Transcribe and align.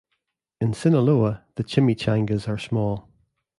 In 0.59 0.73
Sinaloa, 0.73 1.43
the 1.57 1.63
chimichangas 1.63 2.47
are 2.47 2.57
small. 2.57 3.07